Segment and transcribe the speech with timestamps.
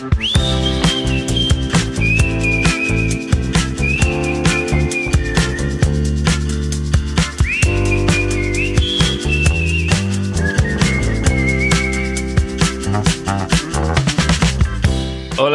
[0.00, 0.08] Hola,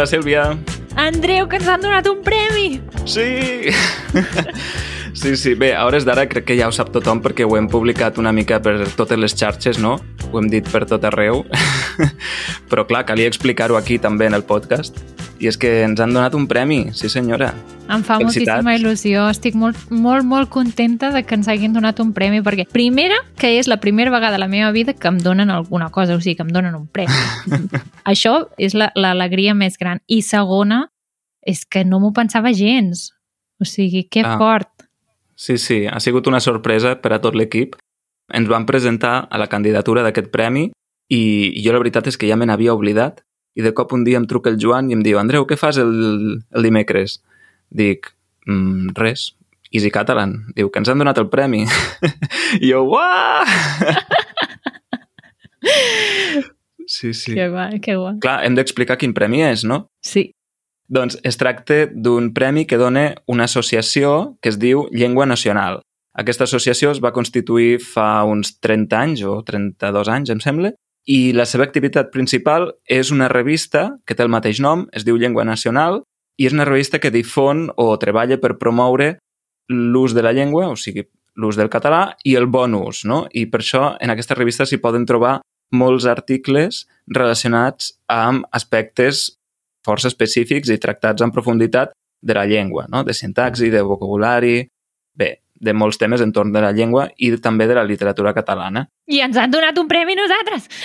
[0.05, 0.54] Sílvia.
[0.96, 2.82] Andreu, que ens han donat un premi!
[3.09, 3.73] Sí!
[5.14, 5.55] sí, sí.
[5.57, 8.30] Bé, a hores d'ara crec que ja ho sap tothom perquè ho hem publicat una
[8.30, 9.98] mica per totes les xarxes, no?
[10.30, 11.41] Ho hem dit per tot arreu.
[12.70, 14.98] Però clar, calia explicar-ho aquí també en el podcast.
[15.39, 17.50] I és que ens han donat un premi, sí senyora.
[17.92, 18.64] Em fa Felicitats.
[18.64, 19.25] moltíssima il·lusió.
[19.29, 23.57] Estic molt, molt, molt contenta de que ens hagin donat un premi, perquè primera, que
[23.60, 26.37] és la primera vegada a la meva vida que em donen alguna cosa, o sigui,
[26.37, 27.11] que em donen un premi.
[28.06, 30.00] Això és la- l'alegria més gran.
[30.07, 30.86] I segona,
[31.46, 33.12] és que no m'ho pensava gens.
[33.59, 34.38] O sigui, que Ah.
[34.38, 34.70] fort.
[35.36, 37.75] Sí, sí, ha sigut una sorpresa per a tot l'equip.
[38.34, 40.72] Ens van presentar a la candidatura d'aquest premi
[41.11, 43.22] i jo la veritat és que ja me n'havia oblidat
[43.55, 45.80] i de cop un dia em truca el Joan i em diu Andreu, què fas
[45.80, 47.22] el, el dimecres?
[47.72, 48.12] Dic,
[48.47, 49.30] mm, res,
[49.72, 50.52] Easy Catalan.
[50.56, 51.64] Diu que ens han donat el premi.
[52.62, 53.45] I jo, uah!
[56.88, 57.34] sí, sí.
[57.34, 58.19] Que guai, que guai.
[58.23, 59.86] Clar, hem d'explicar quin premi és, no?
[60.03, 60.31] Sí.
[60.92, 65.81] Doncs es tracta d'un premi que dona una associació que es diu Llengua Nacional.
[66.16, 70.72] Aquesta associació es va constituir fa uns 30 anys o 32 anys, em sembla,
[71.06, 75.17] i la seva activitat principal és una revista que té el mateix nom, es diu
[75.22, 76.02] Llengua Nacional,
[76.38, 79.16] i és una revista que difon o treballa per promoure
[79.70, 83.25] l'ús de la llengua, o sigui, l'ús del català i el bon ús, no?
[83.31, 85.39] I per això en aquesta revista s'hi poden trobar
[85.75, 89.31] molts articles relacionats amb aspectes
[89.86, 91.94] força específics i tractats en profunditat
[92.25, 93.03] de la llengua, no?
[93.03, 94.66] de sintaxi, de vocabulari,
[95.14, 98.86] bé, de molts temes entorn de la llengua i també de la literatura catalana.
[99.08, 100.67] I ens han donat un premi nosaltres!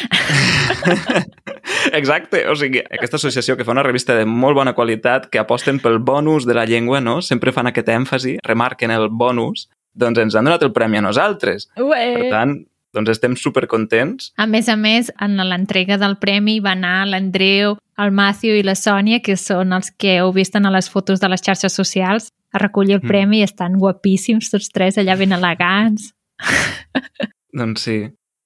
[2.00, 5.80] Exacte, o sigui, aquesta associació que fa una revista de molt bona qualitat, que aposten
[5.82, 7.20] pel bonus de la llengua, no?
[7.22, 11.68] Sempre fan aquest èmfasi, remarquen el bonus, doncs ens han donat el premi a nosaltres.
[11.80, 12.04] Ué.
[12.16, 12.56] Per tant,
[12.94, 14.32] doncs estem supercontents.
[14.40, 18.76] A més a més, en l'entrega del premi va anar l'Andreu, el Matthew i la
[18.78, 22.58] Sònia, que són els que heu vist en les fotos de les xarxes socials, a
[22.58, 23.08] recollir el Mm.
[23.08, 26.12] premi i estan guapíssims, tots tres allà ben elegants.
[27.52, 27.98] Doncs sí.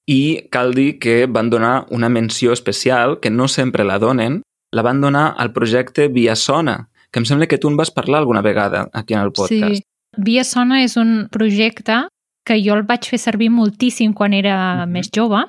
[0.07, 4.81] I cal dir que van donar una menció especial, que no sempre la donen, la
[4.83, 8.41] van donar al projecte Via Sona, que em sembla que tu en vas parlar alguna
[8.41, 9.75] vegada aquí en el podcast.
[9.75, 9.83] Sí.
[10.17, 12.07] Via Sona és un projecte
[12.45, 14.91] que jo el vaig fer servir moltíssim quan era Mhm.
[14.91, 15.45] més jove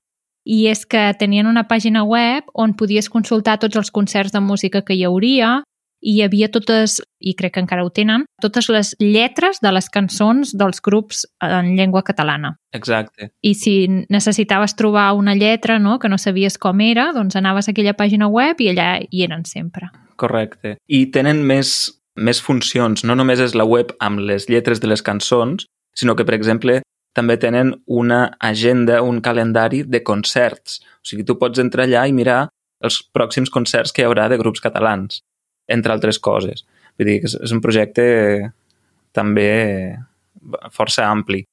[0.46, 4.82] i és que tenien una pàgina web on podies consultar tots els concerts de música
[4.82, 5.62] que hi hauria
[6.00, 9.88] i hi havia totes, i crec que encara ho tenen, totes les lletres de les
[9.92, 12.54] cançons dels grups en llengua catalana.
[12.76, 13.30] Exacte.
[13.42, 13.76] I si
[14.12, 18.28] necessitaves trobar una lletra no, que no sabies com era, doncs anaves a aquella pàgina
[18.28, 19.90] web i allà hi eren sempre.
[20.16, 20.76] Correcte.
[20.86, 21.72] I tenen més,
[22.16, 23.04] més funcions.
[23.04, 26.80] No només és la web amb les lletres de les cançons, sinó que, per exemple,
[27.16, 30.82] també tenen una agenda, un calendari de concerts.
[31.00, 32.46] O sigui, tu pots entrar allà i mirar
[32.84, 35.22] els pròxims concerts que hi haurà de grups catalans,
[35.68, 36.64] entre altres coses.
[36.96, 38.06] Vull dir que és, un projecte
[39.16, 39.50] també
[40.72, 41.44] força ampli.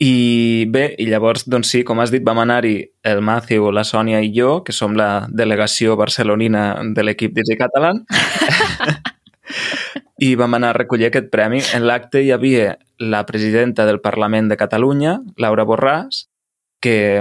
[0.00, 4.22] I bé, i llavors, doncs sí, com has dit, vam anar-hi el Matthew, la Sònia
[4.24, 8.00] i jo, que som la delegació barcelonina de l'equip d'Easy Catalan,
[10.24, 11.60] i vam anar a recollir aquest premi.
[11.76, 16.24] En l'acte hi havia la presidenta del Parlament de Catalunya, Laura Borràs,
[16.80, 17.20] que,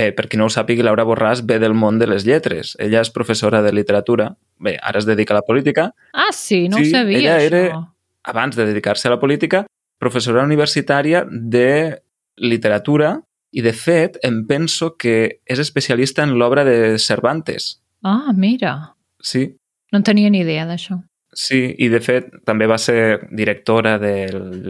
[0.00, 2.74] bé, per qui no ho sàpiga, Laura Borràs ve del món de les lletres.
[2.80, 5.90] Ella és professora de literatura, bé, ara es dedica a la política.
[6.12, 6.68] Ah, sí?
[6.68, 7.46] No Sí, ho sabia, ella això.
[7.54, 7.86] era-
[8.22, 9.64] Abans de dedicar-se a la política,
[9.98, 12.02] professora universitària de
[12.36, 13.22] literatura
[13.52, 17.80] i, de fet, em penso que és especialista en l'obra de Cervantes.
[18.02, 18.94] Ah, mira.
[19.20, 19.56] Sí,
[19.92, 21.00] No en tenia ni idea d'això.
[21.32, 24.14] Sí, i de fet també va ser directora de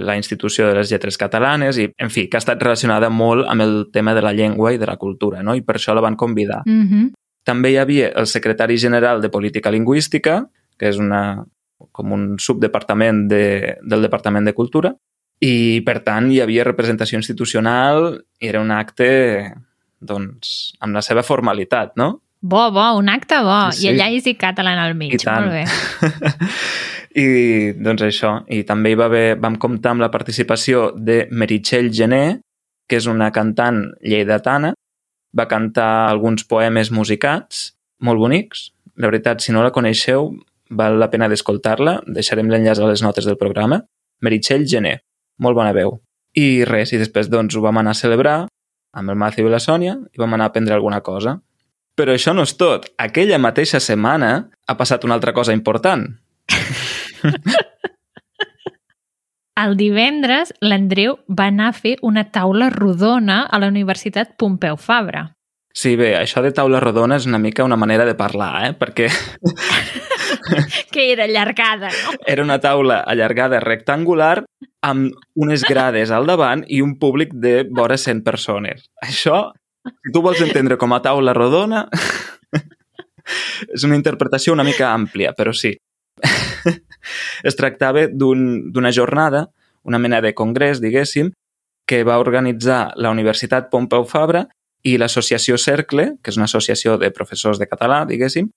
[0.04, 3.65] la Institució de les Lletres Catalanes i, en fi, que ha estat relacionada molt amb
[3.65, 5.54] el tema de la llengua i de la cultura, no?
[5.56, 6.60] i per això la van convidar.
[6.66, 7.12] Mm -hmm.
[7.44, 11.45] També hi havia el secretari general de Política Lingüística, que és una,
[11.92, 14.95] com un subdepartament de, del Departament de Cultura,
[15.41, 19.54] i, per tant, hi havia representació institucional i era un acte
[19.98, 22.21] doncs, amb la seva formalitat, no?
[22.41, 23.59] Bo, bo, un acte bo.
[23.72, 23.87] Sí, sí.
[23.87, 25.13] I allà és i català al mig.
[25.15, 25.45] I tant.
[25.45, 26.41] Molt bé.
[27.21, 27.27] I
[27.75, 32.41] doncs això, i també hi va haver, vam comptar amb la participació de Meritxell Gené,
[32.89, 34.72] que és una cantant lleidatana,
[35.37, 37.72] va cantar alguns poemes musicats,
[38.03, 38.71] molt bonics.
[38.97, 40.31] La veritat, si no la coneixeu,
[40.71, 43.83] val la pena d'escoltar-la, deixarem l'enllaç a les notes del programa.
[44.22, 45.01] Meritxell Gené,
[45.42, 45.98] molt bona veu.
[46.39, 48.39] I res, i després doncs ho vam anar a celebrar
[48.95, 51.41] amb el Matthew i la Sònia i vam anar a prendre alguna cosa.
[52.00, 52.86] Però això no és tot.
[52.97, 54.30] Aquella mateixa setmana
[54.64, 56.06] ha passat una altra cosa important.
[59.60, 65.26] El divendres, l'Andreu va anar a fer una taula rodona a la Universitat Pompeu Fabra.
[65.76, 68.72] Sí, bé, això de taula rodona és una mica una manera de parlar, eh?
[68.80, 69.10] Perquè
[70.94, 72.16] que era allargada, no?
[72.32, 74.46] era una taula allargada rectangular
[74.80, 78.88] amb unes grades al davant i un públic de vora 100 persones.
[79.04, 79.50] Això,
[79.88, 81.86] si tu vols entendre com a taula rodona,
[83.74, 85.74] és una interpretació una mica àmplia, però sí.
[87.48, 89.47] es tractava d'una un, jornada,
[89.84, 91.32] una mena de congrés, diguéssim,
[91.88, 94.44] que va organitzar la Universitat Pompeu Fabra
[94.86, 98.50] i l'associació Cercle, que és una associació de professors de català, diguéssim,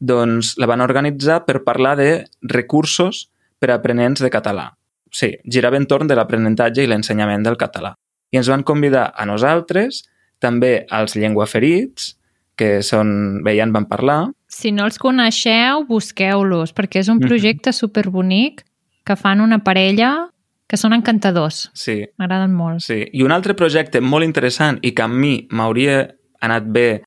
[0.00, 3.28] doncs la van organitzar per parlar de recursos
[3.60, 4.70] per a aprenents de català.
[5.12, 7.92] Sí, girava entorn de l'aprenentatge i l'ensenyament del català.
[8.30, 10.04] I ens van convidar a nosaltres,
[10.40, 12.16] també als llenguaferits,
[12.56, 14.18] que són, bé, ja en van parlar.
[14.50, 17.80] Si no els coneixeu, busqueu-los, perquè és un projecte mm -hmm.
[17.80, 18.64] superbonic
[19.04, 20.30] que fan una parella
[20.70, 21.70] que són encantadors.
[21.74, 22.04] Sí.
[22.18, 22.84] M'agraden molt.
[22.84, 23.02] Sí.
[23.12, 27.02] I un altre projecte molt interessant i que a mi m'hauria anat bé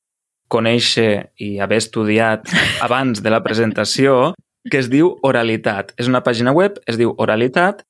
[0.48, 2.44] conèixer i haver estudiat
[2.86, 4.34] abans de la presentació,
[4.70, 5.94] que es diu Oralitat.
[5.96, 7.84] És una pàgina web, es diu Oralitat,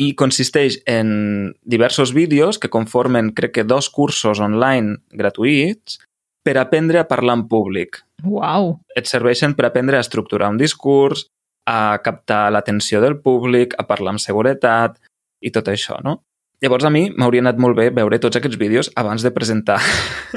[0.00, 6.00] i consisteix en diversos vídeos que conformen, crec que, dos cursos online gratuïts
[6.44, 8.02] per aprendre a parlar en públic.
[8.24, 8.80] Wow.
[8.96, 11.28] Et serveixen per aprendre a estructurar un discurs,
[11.64, 14.98] a captar l'atenció del públic, a parlar amb seguretat
[15.40, 16.20] i tot això, no?
[16.64, 19.76] Llavors a mi m'hauria anat molt bé veure tots aquests vídeos abans de presentar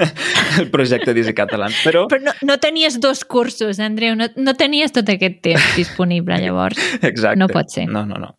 [0.60, 2.08] el projecte d'Easy Catalan, però...
[2.12, 6.82] Però no, no tenies dos cursos, Andreu, no, no tenies tot aquest temps disponible, llavors.
[7.12, 7.40] Exacte.
[7.40, 7.88] No pot ser.
[7.88, 8.34] No, no, no.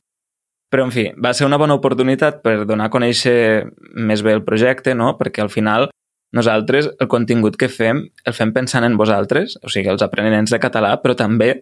[0.68, 3.64] Però, en fi, va ser una bona oportunitat per donar a conèixer
[3.96, 5.14] més bé el projecte, no?
[5.16, 5.88] Perquè al final
[6.36, 10.60] nosaltres el contingut que fem el fem pensant en vosaltres, o sigui, els aprenents de
[10.60, 11.54] català, però també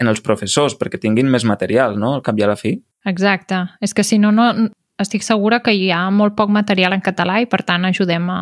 [0.00, 2.74] en els professors, perquè tinguin més material, no?, al cap i a la fi.
[3.08, 3.64] Exacte.
[3.80, 4.46] És que si no, no
[5.00, 8.40] estic segura que hi ha molt poc material en català i, per tant, ajudem a,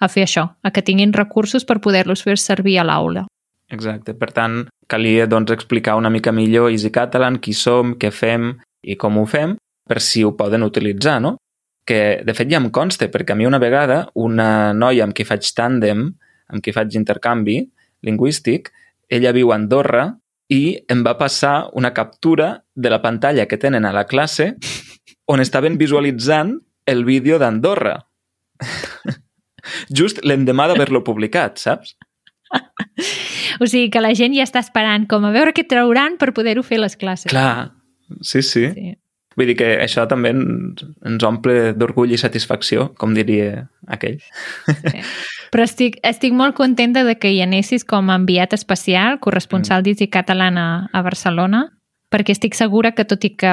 [0.00, 3.24] a fer això, a que tinguin recursos per poder-los fer servir a l'aula.
[3.72, 4.12] Exacte.
[4.16, 8.52] Per tant, calia doncs, explicar una mica millor Easy Catalan, qui som, què fem
[8.84, 11.36] i com ho fem, per si ho poden utilitzar, no?
[11.84, 15.26] Que, de fet, ja em consta, perquè a mi una vegada una noia amb qui
[15.28, 16.06] faig tàndem,
[16.48, 17.58] amb qui faig intercanvi
[18.04, 18.70] lingüístic,
[19.08, 20.06] ella viu a Andorra
[20.52, 24.54] i em va passar una captura de la pantalla que tenen a la classe
[25.26, 27.96] on estaven visualitzant el vídeo d'Andorra.
[29.98, 31.96] Just l'endemà d'haver-lo publicat, saps?
[33.62, 36.64] O sigui que la gent ja està esperant com a veure què trauran per poder-ho
[36.66, 37.30] fer les classes.
[37.30, 37.70] Clar,
[38.20, 38.68] sí, sí.
[38.70, 38.94] sí.
[39.34, 44.20] Vull dir que això també ens omple d'orgull i satisfacció, com diria aquell.
[44.68, 45.00] Sí.
[45.54, 49.86] Però estic, estic molt contenta de que hi anessis com a enviat especial, corresponsal mm.
[49.86, 51.68] d'Easy Catalan a, a Barcelona,
[52.14, 53.52] perquè estic segura que tot i que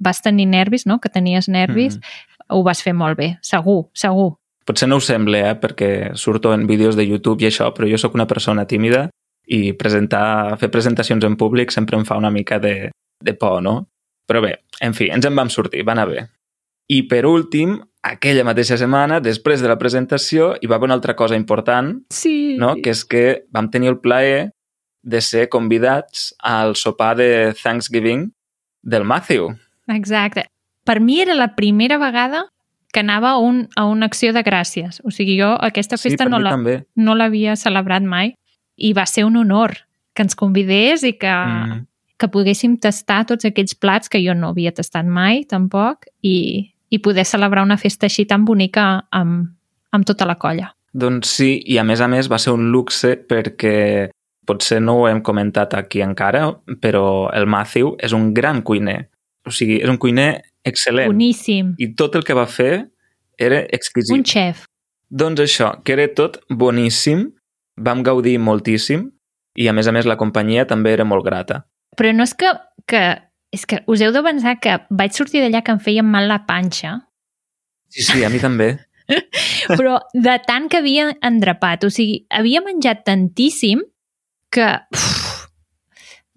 [0.00, 0.98] vas tenir nervis, no?
[1.00, 2.36] que tenies nervis, mm.
[2.56, 4.34] ho vas fer molt bé, segur, segur.
[4.68, 5.56] Potser no ho sembla, eh?
[5.60, 9.08] perquè surto en vídeos de YouTube i això, però jo sóc una persona tímida
[9.50, 13.88] i presentar, fer presentacions en públic sempre em fa una mica de, de por, no?
[14.28, 16.26] Però bé, en fi, ens en vam sortir, va anar bé.
[16.90, 17.76] I per últim,
[18.06, 22.56] aquella mateixa setmana, després de la presentació, hi va haver una altra cosa important, sí.
[22.58, 22.76] no?
[22.82, 23.24] que és que
[23.54, 24.50] vam tenir el plaer
[25.02, 28.30] de ser convidats al sopar de Thanksgiving
[28.82, 29.50] del Matthew.
[29.88, 30.46] Exacte.
[30.84, 32.46] Per mi era la primera vegada
[32.92, 35.00] que anava a, un, a una acció de gràcies.
[35.04, 36.56] O sigui, jo aquesta festa sí, no, la,
[36.96, 38.34] no l'havia celebrat mai
[38.76, 39.76] i va ser un honor
[40.14, 41.84] que ens convidés i que, mm.
[42.20, 47.00] Que poguéssim tastar tots aquells plats que jo no havia tastat mai, tampoc, i, i
[47.00, 48.86] poder celebrar una festa així tan bonica
[49.16, 49.48] amb,
[49.90, 50.70] amb tota la colla.
[50.92, 54.10] Doncs sí, i a més a més va ser un luxe perquè
[54.46, 56.48] potser no ho hem comentat aquí encara,
[56.82, 59.04] però el Matthew és un gran cuiner.
[59.46, 60.32] O sigui, és un cuiner
[60.66, 61.12] excel·lent.
[61.12, 61.74] Boníssim.
[61.78, 62.90] I tot el que va fer
[63.40, 64.16] era exquisit.
[64.16, 64.66] Un xef.
[65.10, 67.28] Doncs això, que era tot boníssim,
[67.80, 69.08] vam gaudir moltíssim
[69.58, 71.64] i a més a més la companyia també era molt grata.
[72.00, 72.48] Però no és que,
[72.88, 73.04] que
[73.52, 76.44] és que us heu de pensar que vaig sortir d'allà que em feia mal la
[76.48, 76.96] panxa.
[77.90, 78.72] Sí, sí, a mi també.
[79.78, 83.82] Però de tant que havia endrapat, o sigui, havia menjat tantíssim
[84.54, 84.68] que...
[84.94, 85.48] Uf,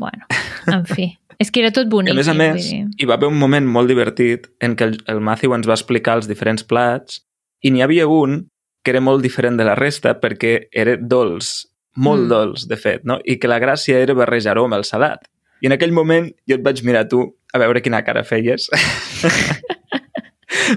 [0.01, 0.25] bueno,
[0.74, 1.12] en fi.
[1.41, 2.13] És que era tot bonic.
[2.13, 5.22] A més a més, hi va haver un moment molt divertit en què el, el
[5.24, 7.22] Matthew ens va explicar els diferents plats
[7.63, 8.43] i n'hi havia un
[8.84, 11.53] que era molt diferent de la resta perquè era dolç,
[11.96, 12.32] molt mm.
[12.32, 13.20] dolç, de fet, no?
[13.24, 15.24] i que la gràcia era barrejar-ho amb el salat.
[15.63, 18.67] I en aquell moment jo et vaig mirar tu a veure quina cara feies.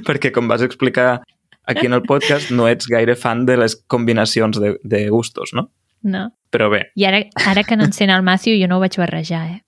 [0.06, 1.22] perquè, com vas explicar
[1.66, 5.68] aquí en el podcast, no ets gaire fan de les combinacions de, de gustos, no?
[6.06, 6.28] No.
[6.54, 9.60] Però bé, I ara, ara que n'encén el Matthew, jo no ho vaig barrejar, eh?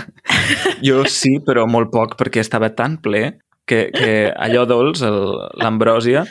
[0.88, 3.22] jo sí, però molt poc, perquè estava tan ple
[3.68, 5.04] que, que allò dolç,
[5.62, 6.24] l'ambròsia,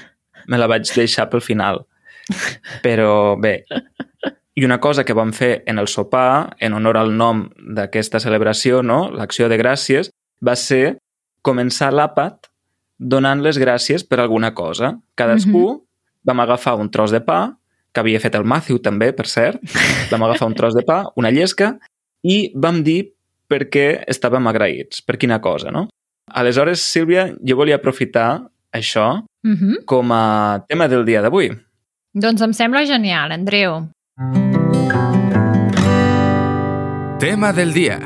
[0.52, 1.86] me la vaig deixar pel final.
[2.84, 3.62] Però bé,
[4.56, 8.82] i una cosa que vam fer en el sopar, en honor al nom d'aquesta celebració,
[8.82, 9.10] no?
[9.12, 10.10] l'acció de gràcies,
[10.42, 10.98] va ser
[11.42, 12.50] començar l'àpat
[12.98, 14.98] donant les gràcies per alguna cosa.
[15.16, 15.86] Cadascú
[16.24, 17.56] vam agafar un tros de pa,
[17.94, 19.62] que havia fet el Matthew també, per cert,
[20.12, 21.78] vam agafar un tros de pa, una llesca,
[22.24, 23.14] i vam dir
[23.48, 25.88] per què estàvem agraïts, per quina cosa, no?
[26.28, 29.86] Aleshores, Sílvia, jo volia aprofitar això Uh -huh.
[29.86, 31.50] com a tema del dia d'avui.
[32.14, 33.88] Doncs em sembla genial, Andreu.
[37.20, 38.00] Tema del día.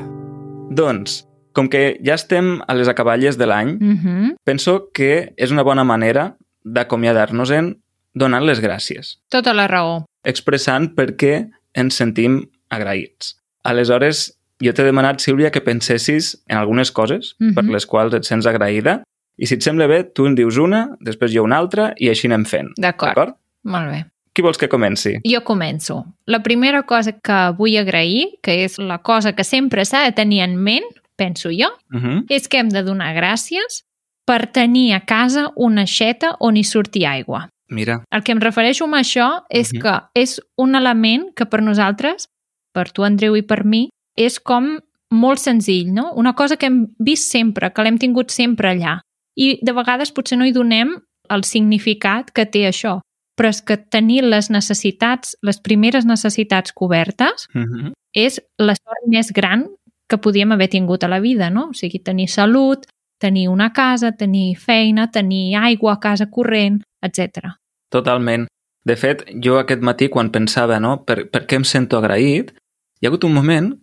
[0.70, 4.36] Doncs, com que ja estem a les acaballes de l'any, Uh -huh.
[4.44, 7.82] penso que és una bona manera d'acomiadar-nos-en
[8.14, 10.06] donant les gràcies, Tota la raó.
[10.24, 13.42] expressant per què ens sentim agraïts.
[13.64, 17.54] Aleshores, jo t'he demanat, Sílvia, que pensessis en algunes coses Mhm.
[17.56, 19.02] per les quals et sents agraïda
[19.38, 22.28] i si et sembla bé, tu en dius una, després jo una altra i així
[22.28, 22.70] anem fent.
[22.78, 23.36] D'acord?
[23.64, 24.06] Molt bé.
[24.34, 25.20] Qui vols que comenci?
[25.30, 26.00] Jo començo.
[26.26, 30.42] La primera cosa que vull agrair, que és la cosa que sempre s'ha de tenir
[30.42, 30.86] en ment,
[31.16, 32.26] penso jo, Uh -huh.
[32.30, 33.84] és que hem de donar gràcies
[34.26, 37.50] per tenir a casa una aixeta on hi surti aigua.
[37.70, 39.82] Mira, El que em refereixo amb això és Mhm.
[39.82, 42.28] que és un element que per nosaltres,
[42.74, 44.80] per tu, Andreu, i per mi, és com
[45.12, 46.12] molt senzill, no?
[46.16, 49.00] Una cosa que hem vist sempre, que l'hem tingut sempre allà.
[49.36, 53.00] I de vegades potser no hi donem el significat que té això,
[53.36, 57.92] però és que tenir les necessitats, les primeres necessitats cobertes, uh -huh.
[58.14, 59.68] és la sort més gran
[60.08, 61.70] que podíem haver tingut a la vida, no?
[61.70, 62.86] O sigui, tenir salut,
[63.18, 67.58] tenir una casa, tenir feina, tenir aigua a casa corrent, etc.
[67.90, 68.48] totalment.
[68.84, 72.52] De fet, jo aquest matí, quan pensava no, per, per què em sento agraït,
[73.00, 73.80] hi ha hagut un moment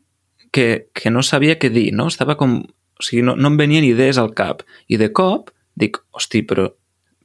[0.52, 2.06] que, que no sabia què dir, no?
[2.06, 2.66] Estava com...
[3.00, 4.62] O sigui, no, no em venien idees al cap.
[4.88, 6.68] I de cop dic, hosti, però,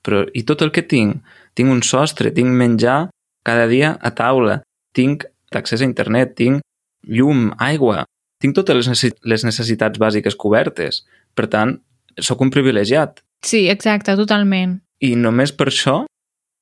[0.05, 1.23] però i tot el que tinc?
[1.57, 3.09] Tinc un sostre, tinc menjar
[3.45, 4.61] cada dia a taula,
[4.95, 6.61] tinc accés a internet, tinc
[7.07, 8.03] llum, aigua,
[8.41, 11.03] tinc totes les les necessitats bàsiques cobertes.
[11.35, 11.77] Per tant,
[12.19, 13.21] sóc un privilegiat.
[13.45, 14.79] Sí, exacte, totalment.
[15.03, 16.03] I només per això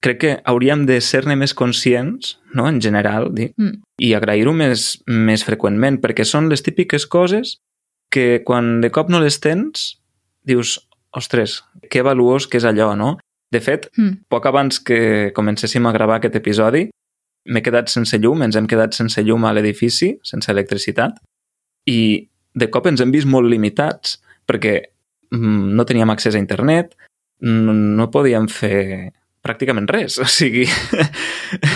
[0.04, 2.68] crec que hauríem de ser-ne més conscients, no?
[2.68, 3.82] en general, dic, Mm.
[4.02, 7.58] i agrair-ho més, més freqüentment, perquè són les típiques coses
[8.12, 10.02] que quan de cop no les tens,
[10.44, 13.18] dius, ostres, que valuós que és allò, no?
[13.54, 14.24] De fet, Mm.
[14.34, 16.88] poc abans que comencéssim a gravar aquest episodi,
[17.46, 21.18] m'he quedat sense llum, ens hem quedat sense llum a l'edifici, sense electricitat,
[21.86, 24.18] i de cop ens hem vist molt limitats,
[24.48, 24.78] perquè
[25.32, 26.96] mm, no teníem accés a internet,
[27.44, 29.12] no, no podíem fer
[29.44, 30.66] pràcticament res, o sigui,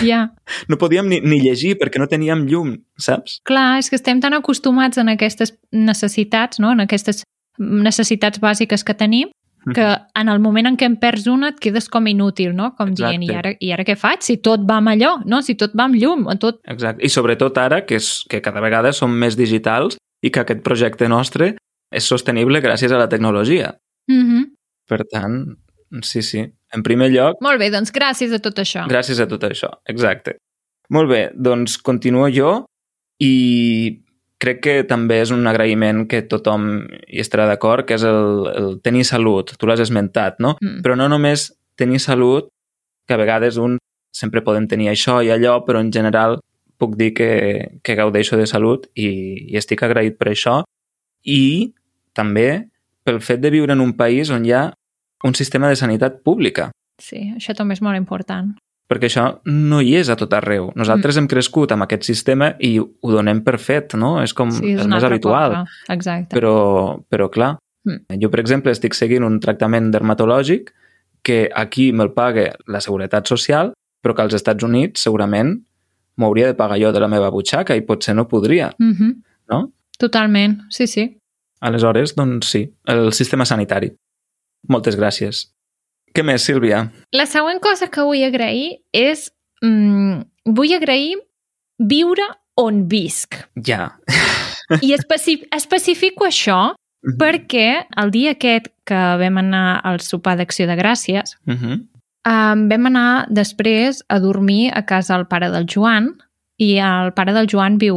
[0.02, 0.30] Ja,
[0.68, 3.40] no podíem ni, ni llegir perquè no teníem llum, saps?
[3.44, 6.72] clar, és que estem tan acostumats en aquestes necessitats, no?
[6.72, 7.22] en aquestes
[7.58, 9.28] necessitats bàsiques que tenim,
[9.74, 9.86] que
[10.20, 12.72] en el moment en què en perds una et quedes com inútil, no?
[12.76, 13.38] Com dient, i Exacte.
[13.38, 14.22] ara, i ara què faig?
[14.26, 15.40] Si tot va amb allò, no?
[15.42, 16.60] Si tot va amb llum, tot...
[16.64, 17.04] Exacte.
[17.04, 21.08] I sobretot ara, que, és, que cada vegada som més digitals i que aquest projecte
[21.08, 21.54] nostre
[21.94, 23.74] és sostenible gràcies a la tecnologia.
[24.10, 24.44] Mm -hmm.
[24.88, 25.56] Per tant,
[26.02, 26.44] sí, sí.
[26.72, 28.86] En primer lloc, Molt bé, doncs gràcies a tot això.
[28.88, 29.68] gràcies a tot això.
[29.86, 30.36] Exacte.
[30.90, 32.64] Molt bé, doncs continuo jo
[33.20, 34.02] i
[34.42, 36.68] crec que també és un agraïment que tothom
[37.08, 39.54] hi estarà d'acord, que és el, el tenir salut.
[39.58, 40.56] Tu l'has esmentat, no?
[40.62, 40.82] Mm.
[40.84, 42.50] Però no només tenir salut,
[43.08, 43.78] que a vegades un
[44.14, 46.38] sempre podem tenir això i allò, però en general
[46.78, 47.30] puc dir que,
[47.82, 49.08] que gaudeixo de salut i,
[49.50, 50.60] i estic agraït per això.
[51.26, 51.74] I
[52.14, 52.68] també
[53.06, 54.68] pel fet de viure en un país on hi ha
[55.24, 56.68] un sistema de sanitat pública
[56.98, 58.56] Sí, això també és molt important.
[58.88, 60.72] Perquè això no hi és a tot arreu.
[60.74, 61.18] Nosaltres mm.
[61.18, 64.16] hem crescut amb aquest sistema i ho donem per fet, no?
[64.22, 65.50] És com Sí, és el més habitual.
[65.60, 65.94] Cosa.
[65.94, 66.34] Exacte.
[66.36, 67.56] Però, però clar,
[67.88, 68.18] Mm.
[68.20, 70.72] jo, per exemple, estic seguint un tractament dermatològic
[71.22, 75.54] que aquí me'l paga la Seguretat Social, però que als Estats Units segurament
[76.18, 79.14] m'hauria de pagar jo de la meva butxaca i potser no podria, Mm -hmm.
[79.50, 79.72] no?
[79.98, 81.18] Totalment, sí, sí.
[81.60, 83.92] Aleshores, doncs sí, el sistema sanitari.
[84.68, 85.50] Moltes gràcies.
[86.14, 86.90] Què més, Sílvia?
[87.12, 89.30] La següent cosa que vull agrair és...
[89.62, 90.22] Mm,
[90.54, 91.16] vull agrair
[91.78, 92.24] viure
[92.56, 93.34] on visc.
[93.66, 93.92] Ja.
[94.82, 96.74] I especi especifico això
[97.18, 101.76] perquè el dia aquest que vam anar al sopar d'acció de gràcies, Uh -huh.
[102.26, 106.16] um, vam anar després a dormir a casa del pare del Joan
[106.58, 107.96] i el pare del Joan viu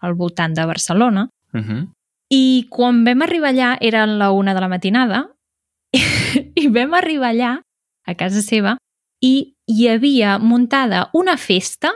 [0.00, 1.88] al voltant de Barcelona Uh -huh.
[2.30, 5.30] i quan vam arribar allà era la una de la matinada
[6.62, 7.54] i vam arribar allà
[8.08, 8.76] a casa seva
[9.24, 11.92] i hi havia muntada una festa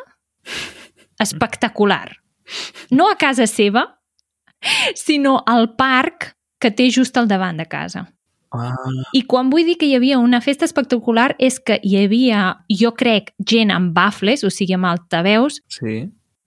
[1.23, 2.11] espectacular.
[2.91, 3.87] No a casa seva,
[4.95, 8.07] sinó al parc que té just al davant de casa.
[8.53, 8.75] Ah,
[9.17, 12.93] I quan vull dir que hi havia una festa espectacular és que hi havia, jo
[12.93, 16.03] crec, gent amb bafles, o sigui, amb altaveus, sí.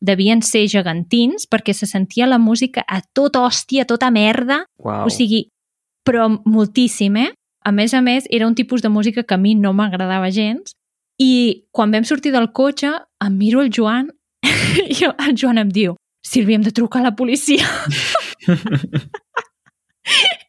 [0.05, 5.07] devien ser gegantins perquè se sentia la música a tota hòstia, a tota merda, Uau.
[5.07, 5.47] o sigui,
[6.05, 7.31] però moltíssim, eh?
[7.65, 10.75] A més a més, era un tipus de música que a mi no m'agradava gens
[11.21, 12.91] i quan vam sortir del cotxe
[13.23, 14.11] em miro el Joan
[14.45, 15.95] i el Joan em diu
[16.25, 17.61] Sílvia, hem de trucar a la policia.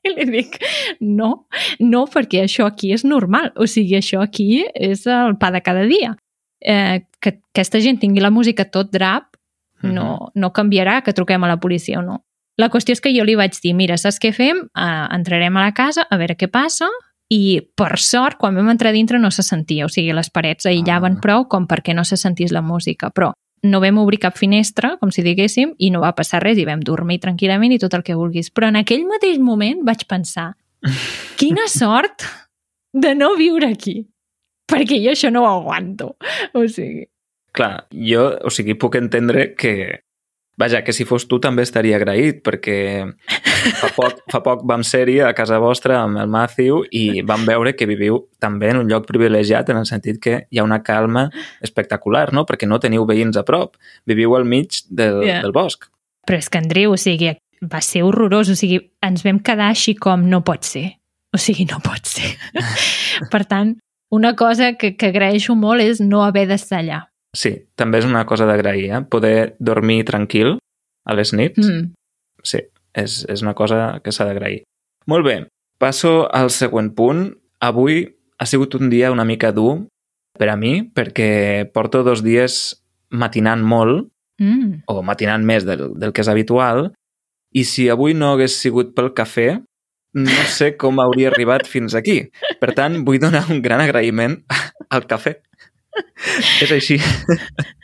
[0.06, 0.56] I li dic,
[1.04, 1.48] no,
[1.84, 3.50] no, perquè això aquí és normal.
[3.60, 6.14] O sigui, això aquí és el pa de cada dia.
[6.64, 9.36] Eh, que aquesta gent tingui la música tot drap
[9.84, 12.22] no, no canviarà que truquem a la policia o no.
[12.56, 14.64] La qüestió és que jo li vaig dir, mira, saps què fem?
[14.72, 16.88] Uh, entrarem a la casa a veure què passa
[17.32, 21.16] i, per sort, quan vam entrar dintre no se sentia, o sigui, les parets aïllaven
[21.16, 21.20] Ah.
[21.20, 25.10] prou com perquè no se sentís la música, però no vam obrir cap finestra, com
[25.10, 28.14] si diguéssim, i no va passar res i vam dormir tranquil·lament i tot el que
[28.14, 28.50] vulguis.
[28.50, 30.54] Però en aquell mateix moment vaig pensar
[31.40, 32.22] quina sort
[32.92, 34.06] de no viure aquí,
[34.70, 36.16] perquè jo això no ho aguanto.
[36.54, 37.08] O sigui,
[37.56, 40.02] Clar, jo, o sigui, puc entendre que...
[40.56, 42.76] Vaja, que si fos tu també estaria agraït, perquè
[43.76, 47.74] fa poc, fa poc vam ser-hi a casa vostra amb el Matthew i vam veure
[47.76, 51.26] que viviu també en un lloc privilegiat en el sentit que hi ha una calma
[51.60, 52.46] espectacular, no?
[52.48, 53.76] Perquè no teniu veïns a prop.
[54.08, 55.42] Viviu al mig del, Yeah.
[55.42, 55.90] del bosc.
[56.26, 58.48] Però és que, Andreu, o sigui, va ser horrorós.
[58.48, 60.96] O sigui, ens vam quedar així com no pot ser.
[61.34, 62.32] O sigui, no pot ser.
[63.32, 63.76] per tant,
[64.10, 67.02] una cosa que, que agraeixo molt és no haver d'estar allà.
[67.36, 69.02] Sí, també és una cosa d'agrair, eh?
[69.12, 70.56] Poder dormir tranquil
[71.04, 71.60] a les nits.
[71.60, 71.90] Mm.
[72.46, 72.62] Sí,
[72.96, 74.62] és, és una cosa que s'ha d'agrair.
[75.06, 75.36] Molt bé,
[75.78, 77.28] passo al següent punt.
[77.60, 78.06] Avui
[78.38, 79.86] ha sigut un dia una mica dur
[80.36, 82.76] per a mi, perquè porto dos dies
[83.10, 84.82] matinant molt, Mm.
[84.92, 86.90] o matinant més del, del que és habitual,
[87.56, 89.62] i si avui no hagués sigut pel cafè,
[90.12, 92.18] no sé com hauria arribat fins aquí.
[92.60, 94.42] Per tant, vull donar un gran agraïment
[94.92, 95.38] al cafè.
[96.62, 96.98] És així.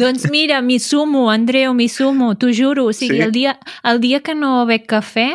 [0.00, 2.86] Doncs mira, m'hi sumo, Andreu, m'hi sumo, t'ho juro.
[2.90, 3.22] O sigui, Sí?
[3.22, 5.30] el, dia, el dia que no bec cafè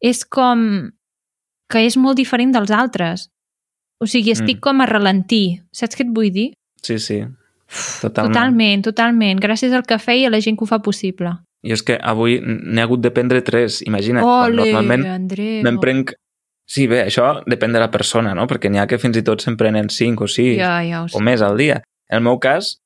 [0.00, 0.90] és com
[1.68, 3.28] que és molt diferent dels altres.
[4.00, 4.60] O sigui, estic Mm.
[4.60, 5.62] com a ralentir.
[5.72, 6.52] Saps què et vull dir?
[6.82, 7.20] Sí, sí.
[8.00, 8.32] Totalment.
[8.34, 9.40] Totalment, totalment.
[9.40, 11.30] Gràcies al cafè i a la gent que ho fa possible.
[11.62, 14.24] I és que avui n'he hagut de prendre tres, imagina't.
[14.24, 15.04] Ole, Normalment
[15.64, 16.14] me'n prenc...
[16.68, 18.44] Sí, bé, això depèn de la persona, no?
[18.48, 21.22] Perquè n'hi ha que fins i tot se'n prenen cinc o sis Ja, ja o
[21.24, 21.80] més al dia.
[22.12, 22.76] En el meu cas,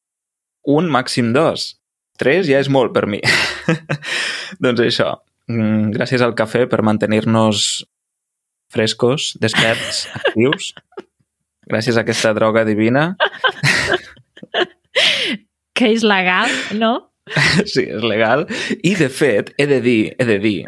[0.70, 1.72] un, màxim dos.
[2.18, 3.18] Tres ja és molt per mi.
[4.62, 5.08] doncs això,
[5.50, 7.82] mm, gràcies al cafè per mantenir-nos
[8.72, 10.72] frescos, desperts, actius.
[11.66, 13.12] Gràcies a aquesta droga divina.
[15.74, 17.11] Que és legal, no?
[17.72, 18.46] Sí, és legal.
[18.82, 20.64] I, de fet, he de dir, he de dir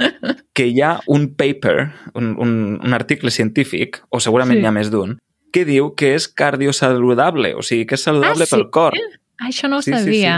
[0.55, 4.62] que hi ha un paper, un, un, un article científic, o segurament Sí.
[4.62, 5.17] n'hi ha més d'un,
[5.55, 8.55] que diu que és cardiosaludable, o sigui, que és saludable Ah, sí?
[8.55, 8.95] pel cor.
[9.40, 10.37] Ah, això no ho Sí, sí, sabia.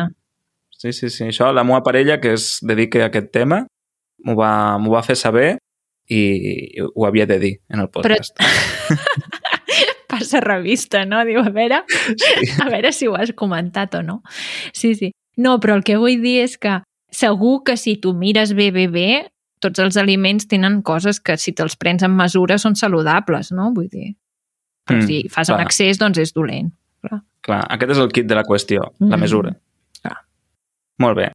[0.76, 1.24] Sí, sí, sí.
[1.24, 3.62] Això, la meva parella, que es dedica a aquest tema,
[4.24, 5.58] m'ho va, va fer saber
[6.08, 8.36] i ho havia de dir en el podcast.
[10.08, 11.24] Passa revista, no?
[11.26, 11.82] Diu, a veure,
[12.16, 12.48] Sí.
[12.62, 14.22] a veure si ho has comentat o no.
[14.72, 15.12] Sí, sí.
[15.36, 18.86] No, però el que vull dir és que segur que si tu mires bé, bé,
[18.88, 19.08] bé,
[19.60, 23.70] tots els aliments tenen coses que si te'ls prens en mesura són saludables, no?
[23.74, 24.14] Vull dir,
[24.86, 25.60] però Mm, si fas clar.
[25.62, 26.72] excés, doncs és dolent.
[27.46, 29.20] Clar, aquest és el kit de la qüestió, la Mm.
[29.20, 29.56] mesura.
[30.02, 30.16] Clar.
[30.98, 31.32] Molt bé.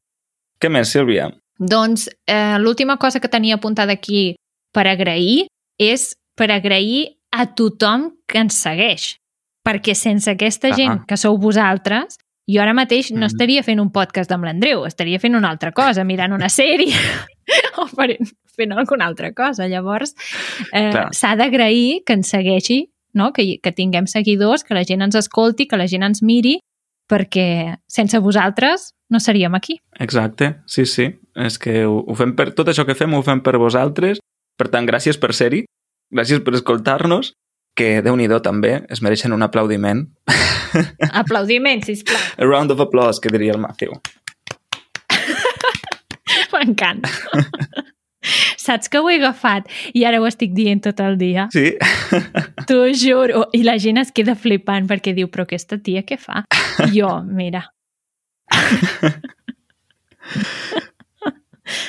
[0.60, 1.30] Què més, Sílvia?
[1.58, 4.36] Doncs eh, l'última cosa que tenia apuntada aquí
[4.72, 5.46] per agrair
[5.78, 9.16] és per agrair a tothom que ens segueix.
[9.64, 10.74] Perquè sense aquesta Ah.
[10.76, 13.26] gent que sou vosaltres, jo ara mateix no Mhm.
[13.30, 16.92] estaria fent un podcast amb l'Andreu, estaria fent una altra cosa, mirant una sèrie
[17.78, 19.68] o fent, fent alguna altra cosa.
[19.68, 20.14] Llavors,
[20.72, 23.32] eh, s'ha d'agrair que ens segueixi, no?
[23.32, 26.58] que, que tinguem seguidors, que la gent ens escolti, que la gent ens miri,
[27.10, 29.78] perquè sense vosaltres no seríem aquí.
[30.00, 31.10] Exacte, sí, sí.
[31.36, 32.52] És que ho, ho fem per...
[32.56, 34.18] Tot això que fem ho fem per vosaltres.
[34.56, 35.64] Per tant, gràcies per ser-hi.
[36.12, 37.32] Gràcies per escoltar-nos.
[37.78, 40.04] Que, déu nhi també, es mereixen un aplaudiment.
[41.22, 42.20] Aplaudiments, sisplau.
[42.36, 43.96] A round of applause, que diria el Matthew.
[46.52, 47.08] M'encanta.
[48.62, 49.66] Saps que ho he agafat
[49.98, 51.48] i ara ho estic dient tot el dia?
[51.50, 51.72] Sí?
[52.68, 53.46] T'ho juro.
[53.56, 56.44] I la gent es queda flipant perquè diu, però aquesta tia què fa?
[56.94, 57.64] Jo, mira.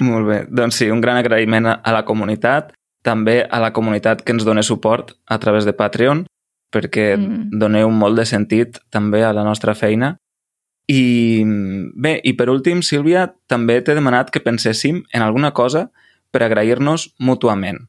[0.01, 0.39] Molt bé.
[0.49, 4.63] Doncs sí, un gran agraïment a la comunitat, també a la comunitat que ens dona
[4.63, 6.25] suport a través de Patreon,
[6.73, 7.59] perquè Mm.
[7.59, 10.17] doneu molt de sentit també a la nostra feina
[10.85, 11.43] I
[11.95, 15.91] bé, i per últim, Sílvia, també t'he demanat que penséssim en alguna cosa
[16.29, 17.87] per agrair-nos mútuament.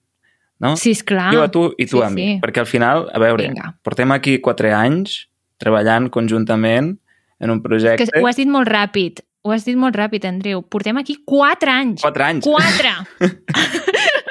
[0.60, 0.76] No?
[0.76, 1.32] Sí, esclar.
[1.34, 2.22] Jo a tu i tu sí, a mi.
[2.22, 2.40] Sí.
[2.40, 3.72] Perquè al final, a veure, Vinga.
[3.82, 5.26] portem aquí quatre anys
[5.58, 6.92] treballant conjuntament
[7.40, 8.20] en un Que projecte...
[8.22, 9.24] ho has dit molt ràpid.
[9.42, 10.62] Ho has dit molt ràpid, Andreu.
[10.62, 12.00] Portem aquí quatre anys.
[12.00, 12.44] Quatre anys.
[12.46, 12.94] Quatre!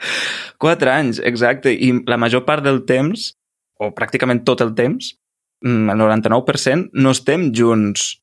[0.58, 1.72] Quatre anys, exacte.
[1.72, 3.32] I la major part del temps,
[3.80, 5.14] o pràcticament tot el temps,
[5.64, 8.16] mm, el 99%, no estem junts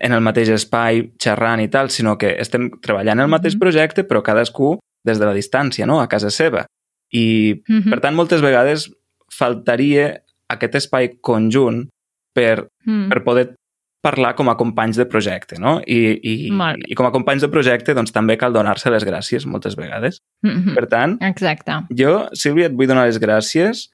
[0.00, 3.60] en el mateix espai xerrant i tal, sinó que estem treballant el mateix Mhm.
[3.60, 6.00] projecte, però cadascú des de la distància, no?
[6.00, 6.66] a casa seva.
[7.12, 7.90] I, Mhm.
[7.90, 8.90] per tant, moltes vegades
[9.32, 11.88] faltaria aquest espai conjunt
[12.34, 13.08] per, Mm.
[13.08, 13.54] per poder
[14.02, 15.78] parlar com a companys de projecte, no?
[15.82, 19.74] I, i, i com a companys de projecte doncs, també cal donar-se les gràcies moltes
[19.78, 20.20] vegades.
[20.46, 20.74] Mhm.
[20.76, 21.80] Per tant, Exacte.
[21.90, 23.88] jo, Sílvia, et vull donar les gràcies,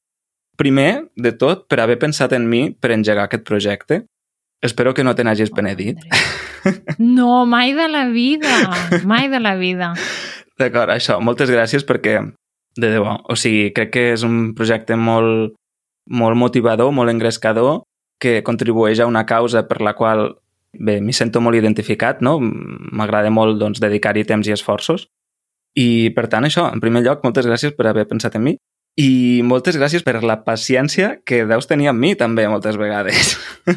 [0.60, 4.04] primer de tot, per haver pensat en mi per engegar aquest projecte.
[4.62, 5.98] Espero que no te n'hagis penedit.
[6.98, 8.48] No, mai de la vida.
[9.04, 9.92] Mai de la vida.
[10.56, 12.14] D'acord, això, moltes gràcies perquè,
[12.78, 15.52] de debò, o sigui, crec que és un projecte molt,
[16.08, 17.82] molt motivador, molt engrescador,
[18.24, 20.30] que contribueix a una causa per la qual,
[20.72, 22.38] bé, m'hi sento molt identificat, no?
[22.40, 25.08] M'agrada molt, doncs, dedicar-hi temps i esforços.
[25.76, 28.56] I, per tant, això, en primer lloc, moltes gràcies per haver pensat en mi
[28.94, 33.32] i moltes gràcies per la paciència que deus tenir amb mi, també, moltes vegades.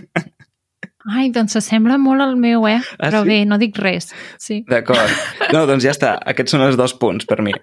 [1.08, 2.78] Ai, doncs s'assembla molt al meu, eh?
[3.00, 3.30] Ah, Però sí?
[3.32, 4.12] bé, no dic res.
[4.44, 4.60] Sí.
[4.68, 5.10] D'acord.
[5.56, 6.18] No, doncs ja està.
[6.34, 7.54] Aquests són els dos punts per mi.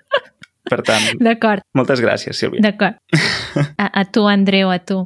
[0.65, 2.63] Per tant, D'acord, moltes gràcies, Sílvia.
[2.65, 2.97] d'acord.
[3.77, 5.03] A, a tu, Andreu, a tu.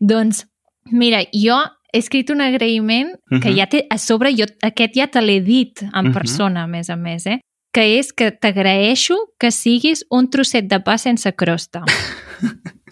[0.00, 0.46] Doncs,
[0.92, 1.56] mira, jo
[1.92, 3.56] he escrit un agraïment que Mhm.
[3.56, 6.12] ja té, a sobre, jo aquest ja te l'he dit en Mhm.
[6.12, 7.40] persona, a més a més, eh?
[7.72, 11.82] que és que t'agraeixo que siguis un trosset de pa sense crosta.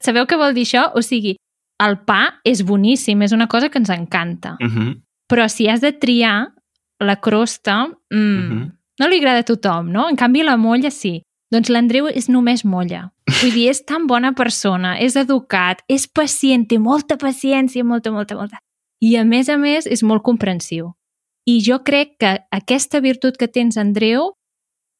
[0.00, 0.90] Sabeu què vol dir això?
[0.94, 1.36] O sigui,
[1.80, 4.56] el pa és boníssim, és una cosa que ens encanta.
[4.60, 5.02] Uh -huh.
[5.30, 6.48] Però si has de triar
[7.00, 8.72] la crosta, mm, Mhm.
[9.00, 10.08] no li agrada a tothom, no?
[10.08, 11.22] En canvi, la molla sí.
[11.52, 13.06] Doncs l'Andreu és només molla.
[13.40, 18.36] Vull dir, és tan bona persona, és educat, és pacient, té molta paciència, molta, molta,
[18.36, 18.58] molta.
[19.00, 20.92] I a més a més és molt comprensiu.
[21.48, 24.32] I jo crec que aquesta virtut que tens, Andreu,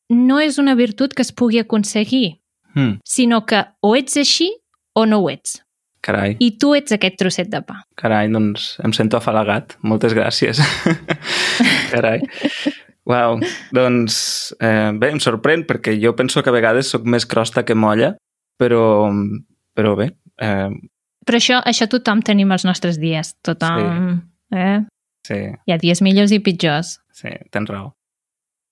[0.09, 2.39] no és una virtut que es pugui aconseguir,
[2.77, 4.51] Mm, sinó que o ets així
[4.95, 5.63] o no ho ets.
[6.05, 7.83] carai, I tu ets aquest trosset de pa.
[7.97, 9.77] carai, doncs em sento afalagat.
[9.83, 10.61] Moltes gràcies.
[11.91, 12.21] carai.
[13.09, 13.39] Uau,
[13.73, 14.19] doncs
[14.61, 18.15] eh, bé, em sorprèn perquè jo penso que a vegades sóc més crosta que molla,
[18.61, 19.09] però,
[19.75, 20.71] però bé, eh,
[21.29, 23.35] Però això, això tothom tenim els nostres dies.
[23.45, 24.21] Tothom...
[24.49, 24.57] Sí.
[24.57, 24.79] Eh?
[25.29, 26.99] sí, Hi ha dies millors i pitjors.
[27.13, 27.91] sí, tens raó.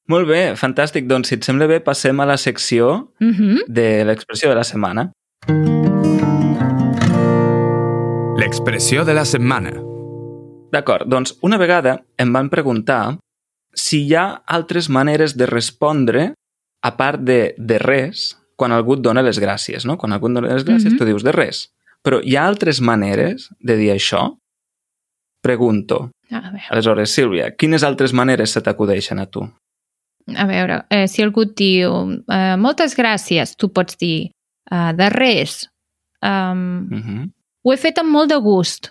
[0.08, 1.04] Molt bé, fantàstic.
[1.10, 3.64] Doncs, si et sembla bé, passem a la secció Mm -hmm.
[3.68, 5.10] de l'expressió de la setmana.
[8.38, 9.72] L'expressió de la setmana.
[10.72, 13.18] D'acord, doncs una vegada em van preguntar
[13.76, 16.32] si hi ha altres maneres de respondre
[16.82, 19.98] a part de de res quan algú et dona les gràcies, no?
[19.98, 20.98] Quan algú et dona les gràcies, Mhm.
[20.98, 21.68] tu dius de res.
[22.02, 24.36] Però hi ha altres maneres de dir això?
[25.42, 26.10] Pregunto.
[26.30, 29.44] A veure, Aleshores, Sílvia, quines altres maneres se t'acudeixen a tu?
[30.34, 31.92] a veure eh, si algú et diu
[32.34, 34.32] eh, moltes gràcies, tu pots dir
[34.72, 35.68] eh, de res.
[36.22, 37.30] Um, Uh -huh.
[37.64, 38.90] ho he fet amb molt de gust.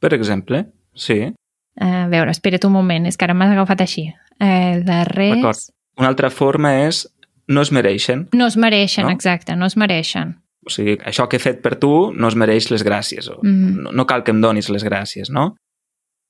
[0.00, 1.32] Per exemple, sí.
[1.80, 4.08] A veure, espera't un moment, és que ara m'has agafat així.
[4.40, 5.58] Eh, de D'acord.
[5.98, 7.04] Una altra forma és
[7.48, 8.28] no es mereixen.
[8.32, 9.10] No es mereixen, No?
[9.12, 10.36] exacte, no es mereixen.
[10.66, 13.28] O sigui, això que he fet per tu no es mereix les gràcies.
[13.30, 13.82] O Mhm.
[13.82, 15.56] no, no cal que em donis les gràcies, no?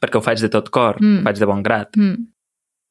[0.00, 1.18] Perquè ho faig de tot cor, Mm.
[1.20, 1.96] ho faig de bon grat.
[1.96, 2.28] Mm.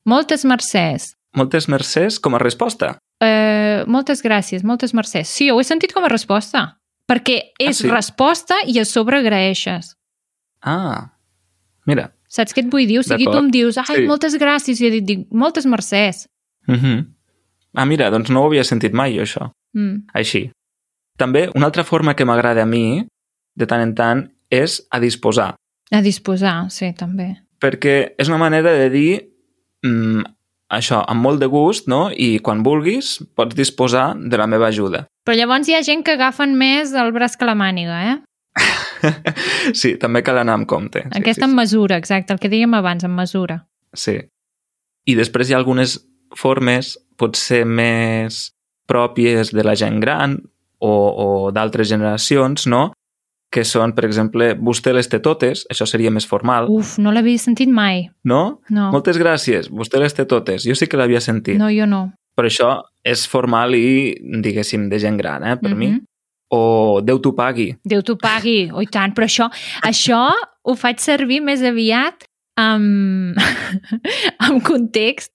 [0.05, 1.13] Moltes mercès.
[1.35, 2.97] Moltes mercès com a resposta.
[3.21, 5.27] Eh, moltes gràcies, moltes mercès.
[5.27, 6.77] Sí, ho he sentit com a resposta.
[7.07, 7.89] Perquè és sí?
[7.89, 9.95] resposta i a sobre agraeixes.
[10.61, 11.13] Ah,
[11.85, 12.11] mira.
[12.27, 12.99] Saps què et vull dir?
[12.99, 14.07] O sigui, tu em dius, ai, Sí.
[14.07, 16.27] moltes gràcies, i jo et dic, moltes mercès.
[16.67, 17.05] Uh -huh.
[17.73, 19.51] Ah, mira, doncs no ho havia sentit mai, jo, això.
[19.73, 20.07] Mm.
[20.13, 20.49] Així.
[21.17, 23.05] També, una altra forma que m'agrada a mi,
[23.55, 25.55] de tant en tant, és a disposar.
[25.91, 27.37] A disposar, sí, també.
[27.59, 29.29] Perquè és una manera de dir
[29.83, 30.23] mm,
[30.69, 32.09] això, amb molt de gust, no?
[32.11, 35.05] I quan vulguis, pots disposar de la meva ajuda.
[35.25, 38.17] Però llavors hi ha gent que agafen més el braç que la màniga, eh?
[39.79, 41.03] sí, també cal anar amb compte.
[41.07, 43.61] Sí, Aquesta sí, en mesura, exacte, el que dèiem abans, en mesura.
[43.93, 44.17] Sí.
[45.07, 45.97] I després hi ha algunes
[46.35, 48.51] formes potser més
[48.87, 50.37] pròpies de la gent gran
[50.79, 52.91] o, o d'altres generacions, no?
[53.51, 57.39] Que són, per exemple, vostè les té totes, això seria més formal, Uf, no l'havia
[57.39, 58.09] sentit mai.
[58.27, 58.59] no?
[58.69, 60.65] No, Moltes gràcies, vostè les té totes.
[60.67, 61.55] Jo sí que l'havia sentit.
[61.57, 62.09] no jo no.
[62.37, 62.67] Però això
[63.07, 65.93] és formal i, diguéssim, de gent gran, eh, per mi.
[66.49, 67.75] O Déu t'ho pagui.
[67.83, 69.49] Déu t'ho pagui, oi tant, però això,
[69.83, 70.21] això
[70.63, 72.23] ho faig servir més aviat
[72.57, 73.35] amb,
[74.47, 75.31] amb context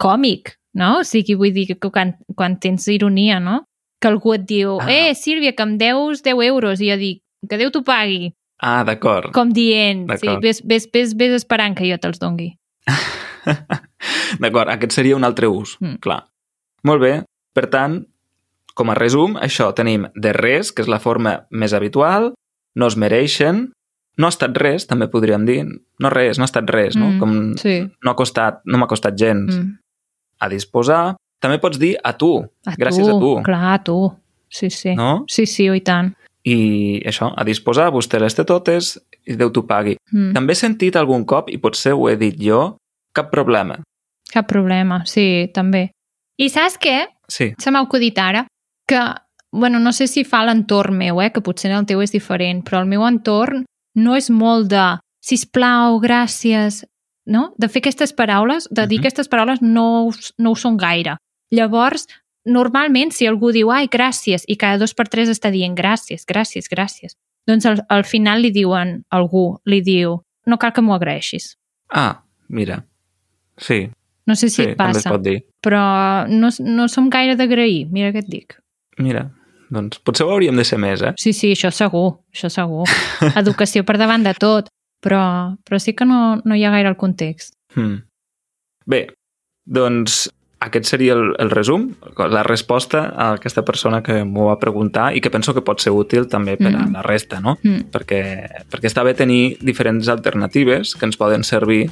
[0.00, 1.00] còmic, no?
[1.00, 3.62] O sigui, vull dir que quan, quan tens ironia, no?
[4.00, 4.88] Que algú et diu, Ah.
[4.92, 8.82] eh, Sílvia, que em deus 10 euros, i jo dic, que Déu t'ho pagui, Ah,
[8.84, 9.32] d'acord.
[9.36, 12.54] com dient, sí, ves, ves, ves, ves esperant que jo te'ls dongui.
[14.40, 15.98] D'acord, aquest seria un altre ús, Mm.
[16.00, 16.24] clar.
[16.84, 18.06] Molt bé, per tant,
[18.76, 22.34] com a resum, això tenim de res, que és la forma més habitual,
[22.76, 23.70] no es mereixen,
[24.20, 25.62] no ha estat res, també podríem dir,
[26.00, 27.08] no res, no ha estat res, no?
[27.14, 27.78] Mm, Com Sí.
[28.04, 29.56] no ha costat, no m'ha costat gens.
[29.56, 29.78] Mm.
[30.40, 33.98] A disposar, també pots dir a tu, A gràcies tu, a tu, Clar, a tu.
[34.48, 34.94] Sí, sí.
[34.94, 35.24] no?
[35.28, 36.14] Sí, sí, i tant.
[36.44, 39.96] I això, a disposar, vostè les té totes i Déu t'ho pagui.
[40.12, 40.32] Mm.
[40.36, 42.76] També he sentit algun cop, i potser ho he dit jo,
[43.12, 43.80] cap problema.
[44.32, 45.90] Cap problema, sí, també.
[46.38, 47.06] I saps què?
[47.28, 48.46] Sí, Se m'ha acudit ara
[48.86, 49.00] que,
[49.52, 52.80] bueno, no sé si fa l'entorn meu, eh, que potser el teu és diferent, però
[52.82, 53.64] el meu entorn
[53.96, 56.84] no és molt de sisplau, gràcies,
[57.26, 57.52] no?
[57.58, 59.04] De fer aquestes paraules, de dir Mhm.
[59.06, 61.16] aquestes paraules no, no ho són gaire.
[61.50, 62.06] Llavors,
[62.44, 66.68] normalment, si algú diu ai, gràcies, i cada dos per tres està dient gràcies, gràcies,
[66.70, 71.56] gràcies, doncs al, al final li diuen algú, li diu no cal que m'ho agraeixis.
[71.90, 72.84] Ah, mira.
[73.58, 73.90] Sí,
[74.28, 75.44] No sé si sí, et passa, pot dir.
[75.62, 78.56] però no, no som gaire d'agrair, mira què et dic.
[78.98, 79.26] Mira,
[79.70, 81.12] doncs potser ho hauríem de ser més, eh?
[81.20, 82.86] Sí, sí, això segur, això segur.
[83.42, 84.68] Educació per davant de tot,
[85.02, 87.54] però, però sí que no, no hi ha gaire el context.
[87.74, 88.00] Hmm.
[88.86, 89.06] Bé,
[89.66, 90.26] doncs
[90.66, 95.20] aquest seria el, el resum, la resposta a aquesta persona que m'ho va preguntar i
[95.20, 96.94] que penso que pot ser útil també per a Mm.
[96.94, 97.58] la resta, no?
[97.62, 97.90] Mm.
[97.92, 98.20] Perquè,
[98.72, 101.90] perquè està bé tenir diferents alternatives que ens poden servir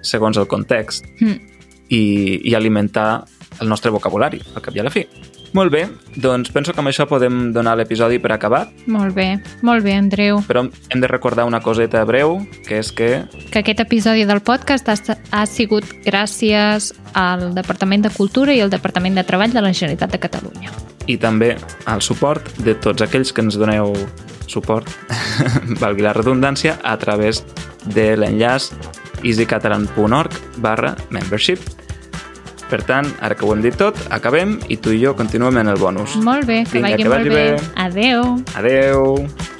[0.00, 1.36] segons el context Mm.
[1.90, 2.02] i,
[2.50, 3.26] i alimentar
[3.60, 5.04] el nostre vocabulari, al cap i a la fi.
[5.56, 5.86] Molt bé,
[6.20, 10.42] doncs penso que amb això podem donar l'episodi per acabat, Molt bé, molt bé, Andreu.
[10.46, 14.88] però hem de recordar una coseta breu, que és que Que aquest episodi del podcast
[14.88, 14.96] ha,
[15.30, 20.12] ha sigut gràcies al Departament de Cultura i al Departament de Treball de la Generalitat
[20.12, 20.70] de Catalunya.
[21.06, 23.94] i també al suport de tots aquells que ens doneu
[24.46, 24.88] suport,
[25.82, 27.44] valgui la redundància, a través
[27.94, 28.72] de l'enllaç
[29.22, 31.60] easycatalan.org barra membership.
[32.70, 35.68] Per tant, ara que ho hem dit tot, acabem i tu i jo continuem en
[35.68, 36.16] el bonus.
[36.16, 37.44] Molt bé, que Vinga, vagi que molt vagi bé.
[37.52, 37.68] bé.
[37.76, 38.24] Adeu.
[38.58, 39.55] Adeu!